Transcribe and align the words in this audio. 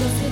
wonderful. 0.00 0.23